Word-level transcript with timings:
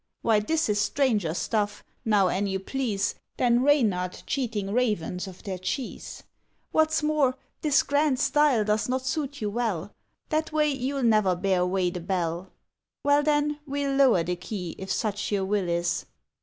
Why 0.23 0.39
this 0.39 0.67
is 0.67 0.81
stranger 0.81 1.35
stuff, 1.35 1.83
now, 2.05 2.27
an' 2.29 2.47
you 2.47 2.59
please, 2.59 3.13
Than 3.37 3.61
Reynard 3.61 4.23
cheating 4.25 4.73
ravens 4.73 5.27
of 5.27 5.43
their 5.43 5.59
cheese; 5.59 6.23
What's 6.71 7.03
more, 7.03 7.37
this 7.61 7.83
grand 7.83 8.17
style 8.19 8.63
does 8.63 8.89
not 8.89 9.05
suit 9.05 9.41
you 9.41 9.51
well, 9.51 9.93
That 10.29 10.51
way 10.51 10.69
you'll 10.69 11.03
never 11.03 11.35
bear 11.35 11.59
away 11.61 11.91
the 11.91 11.99
bell." 11.99 12.51
Well, 13.03 13.21
then, 13.21 13.59
we'll 13.67 13.93
lower 13.95 14.23
the 14.23 14.37
key, 14.37 14.73
if 14.79 14.91
such 14.91 15.31
your 15.31 15.45
will 15.45 15.69
is. 15.69 16.07